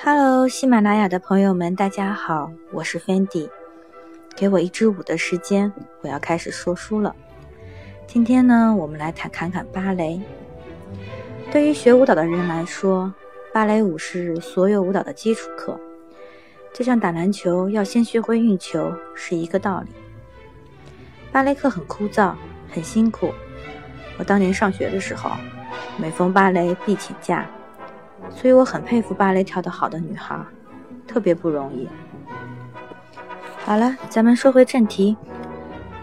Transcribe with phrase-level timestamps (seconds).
[0.00, 3.50] Hello，喜马拉雅的朋友们，大家好，我是 Fendi。
[4.36, 7.14] 给我一支舞的时间，我要开始说书了。
[8.06, 10.20] 今天呢，我们来谈侃侃芭蕾。
[11.50, 13.12] 对于学舞蹈的人来说，
[13.52, 15.78] 芭蕾舞是所有舞蹈的基础课，
[16.72, 19.88] 就像打篮球要先学会运球是一个道理。
[21.32, 22.34] 芭蕾课很枯燥，
[22.70, 23.34] 很辛苦。
[24.16, 25.32] 我当年上学的时候，
[25.96, 27.44] 每逢芭蕾必请假。
[28.30, 30.38] 所以我很佩服芭蕾跳得好的女孩，
[31.06, 31.88] 特别不容易。
[33.64, 35.16] 好了，咱们说回正题。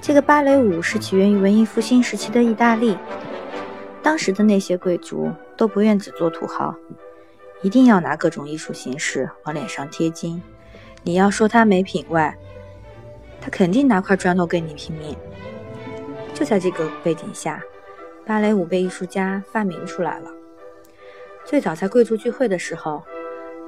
[0.00, 2.96] 这个芭蕾舞是起源于文艺复兴时期的意大利。
[4.02, 6.74] 当时的那些贵族都不愿只做土豪，
[7.60, 10.42] 一定要拿各种艺术形式往脸上贴金。
[11.02, 12.32] 你要说他没品位，
[13.42, 15.14] 他肯定拿块砖头跟你拼命。
[16.32, 17.62] 就在这个背景下，
[18.24, 20.30] 芭蕾舞被艺术家发明出来了。
[21.44, 23.02] 最早在贵族聚会的时候，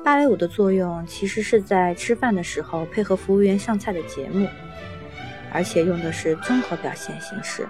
[0.04, 4.46] 芭蕾舞的作用其实是在吃饭的时候配合服务员上菜的节目，
[5.52, 7.66] 而且用的是综合表现形式，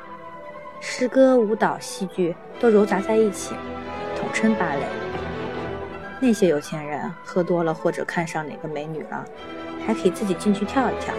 [0.80, 3.54] 诗歌、舞蹈、戏剧都糅杂在一起，
[4.16, 4.82] 统称芭蕾。
[6.20, 9.24] 那些有钱人喝多了或者看上哪个美女了，
[9.86, 11.14] 还可以自己进去跳一跳，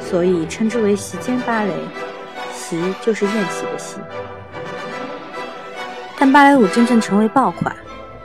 [0.00, 1.74] 所以称之为席间芭蕾。
[2.52, 3.96] 席就是宴席的席。
[6.20, 7.74] 但芭蕾舞真正成为爆款。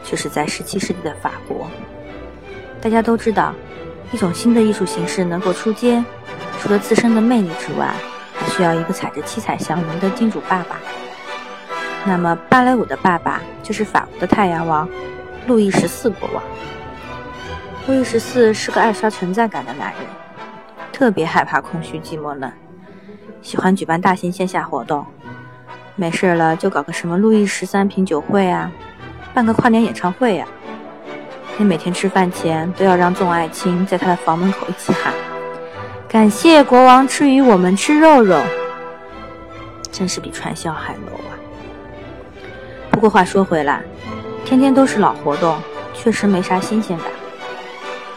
[0.06, 1.68] 却是在十七世纪的法国。
[2.80, 3.56] 大家都知道，
[4.12, 6.06] 一种新的艺术形式能够出街，
[6.62, 7.92] 除了自身的魅力之外，
[8.36, 10.78] 还需要一个踩着七彩祥云的金主爸爸。
[12.06, 14.88] 那么，芭蕾舞的爸爸就是法国的太阳王
[15.48, 16.44] 路易十四国王。
[17.88, 20.02] 路易十四是个爱刷存在感的男人，
[20.94, 22.52] 特别害怕空虚寂寞冷，
[23.42, 25.04] 喜欢举办大型线下活动，
[25.96, 28.72] 没事了就搞个什么路易十三品酒会啊。
[29.34, 30.46] 办个跨年演唱会呀！
[31.58, 35.14] 你每天吃饭前都要让众爱卿在他的房门口一起喊
[36.08, 38.42] ：“感谢国王赐予我们吃肉肉。”
[39.92, 41.32] 真是比传销还 low 啊！
[42.92, 43.82] 不过话说回来，
[44.44, 45.58] 天天都是老活动，
[45.94, 47.08] 确实没啥新鲜感。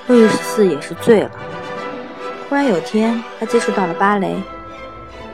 [0.08, 1.30] 路易十四也是醉了。
[2.48, 4.36] 忽然有天，他接触到了芭蕾，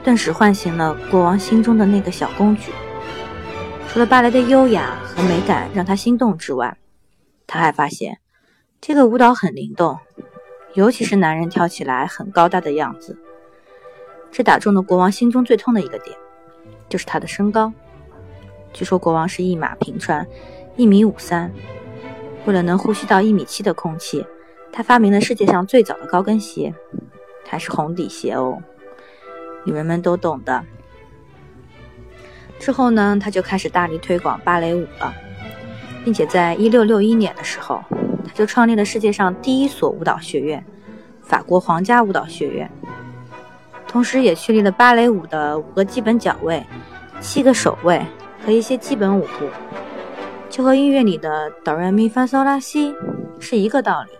[0.04, 2.70] 顿时唤醒了国王心中的那个小公举。
[3.88, 6.76] 除了芭蕾的优雅和美感让他心动之外，
[7.46, 8.18] 他还发现
[8.82, 9.98] 这个舞蹈很灵动，
[10.74, 13.18] 尤其是男人跳起来很高大的样子。
[14.30, 16.14] 这打中了国王心中最痛的一个点，
[16.88, 17.72] 就是他的身高。
[18.74, 20.26] 据说国王是一马平川，
[20.76, 21.50] 一米五三。
[22.44, 24.26] 为了能呼吸到一米七的空气，
[24.70, 26.74] 他发明了世界上最早的高跟鞋，
[27.48, 28.60] 还是红底鞋哦。
[29.64, 30.64] 女人们都懂的。
[32.58, 35.12] 之后呢，他就开始大力推广芭蕾舞了，
[36.04, 37.82] 并且在一六六一年的时候，
[38.26, 40.64] 他就创立了世界上第一所舞蹈学院——
[41.20, 42.70] 法国皇家舞蹈学院，
[43.86, 46.64] 同时也确立了芭蕾舞的五个基本脚位、
[47.20, 48.00] 七个手位
[48.46, 49.46] 和一些基本舞步，
[50.48, 52.94] 就和音乐里的哆来咪发嗦拉西
[53.40, 54.10] 是一个道理，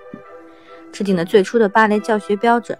[0.92, 2.76] 制定了最初的芭蕾教学标准。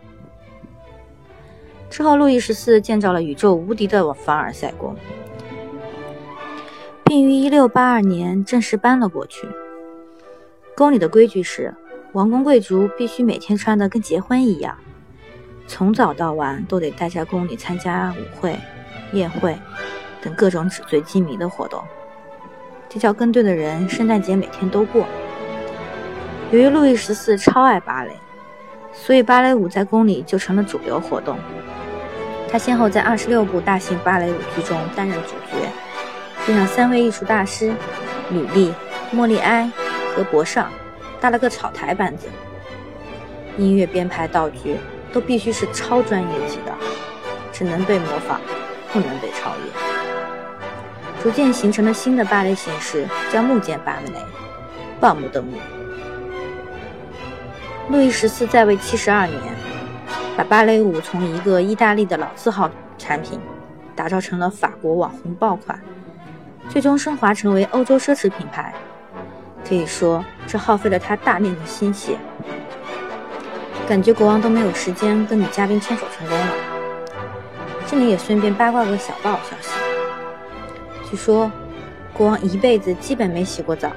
[1.90, 4.94] 之后，路易十四建造了宇宙无敌的凡尔赛宫。
[7.04, 9.46] 并于一六八二年正式搬了过去。
[10.76, 11.72] 宫里的规矩是，
[12.12, 14.76] 王公贵族必须每天穿得跟结婚一样，
[15.68, 18.58] 从早到晚都得待在宫里参加舞会、
[19.12, 19.56] 宴会
[20.20, 21.80] 等各种纸醉金迷的活动。
[22.88, 25.06] 这叫跟对的人，圣诞节每天都过。
[26.50, 28.16] 由于路易十四超爱芭蕾，
[28.92, 31.38] 所以芭蕾舞在宫里就成了主流活动。
[32.54, 35.68] 他先后在二十六部大型芭蕾舞剧中担任主角。
[36.46, 37.72] 并让三位艺术大师
[38.30, 38.72] 吕丽、
[39.10, 39.68] 莫利埃
[40.14, 40.70] 和博尚
[41.20, 42.28] 搭了个草台班子，
[43.56, 44.76] 音乐编排、道具
[45.12, 46.72] 都必须是超专业级的，
[47.50, 48.38] 只能被模仿，
[48.92, 51.22] 不能被超越。
[51.22, 54.12] 逐渐形成了新的芭蕾形式，叫木间芭蕾，
[55.00, 55.56] 报幕的幕。
[57.88, 59.40] 路易十四在位七十二年，
[60.36, 63.38] 把芭蕾舞从一个意大利的老字号产品，
[63.94, 65.78] 打造成了法国网红爆款。
[66.68, 68.74] 最终升华成为欧洲奢侈品牌，
[69.68, 72.16] 可以说这耗费了他大量的心血。
[73.86, 76.46] 感觉国王都没有时间跟女嘉宾牵手成功了。
[77.86, 79.70] 这里也顺便八卦个小道消息：
[81.08, 81.52] 据说
[82.12, 83.92] 国王一辈子基本没洗过澡，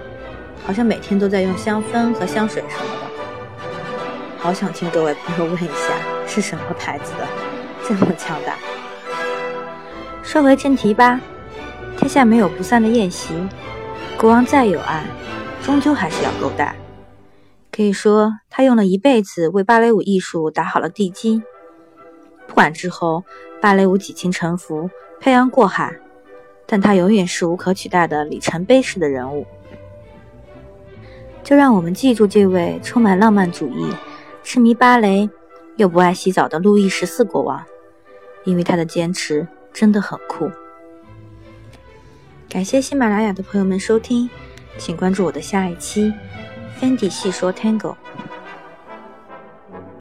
[0.65, 3.07] 好像每天都在用香氛和香水什么的。
[4.37, 7.27] 好想听各位朋友问一下是什么牌子的，
[7.87, 8.53] 这么强大。
[10.21, 11.19] 说回正题吧。
[11.97, 13.33] 天下没有不散的宴席，
[14.19, 15.03] 国王再有爱，
[15.63, 16.75] 终究还是要勾搭。
[17.71, 21.41] 可以说，他用了一辈子为芭蕾舞艺术打好了地基。
[22.45, 23.23] 不管之后
[23.59, 24.89] 芭蕾舞几经沉浮、
[25.19, 25.95] 漂洋过海，
[26.67, 29.47] 但他永远是无可取代的里程碑式的人物。
[31.43, 33.91] 就让我们记住这位充满浪漫主义、
[34.43, 35.29] 痴迷芭蕾
[35.77, 37.63] 又不爱洗澡的路易十四国王，
[38.43, 40.51] 因为他的坚持真的很酷。
[42.49, 44.29] 感谢喜马拉雅的朋友们收听，
[44.77, 46.11] 请关注我的下一期。
[46.81, 47.95] Fendi 细说 Tango。